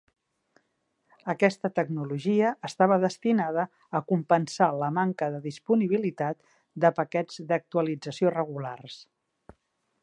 [1.33, 3.67] Aquesta tecnologia estava destinada
[3.99, 6.43] a compensar la manca de disponibilitat
[6.85, 8.97] de paquets d'actualització regulars.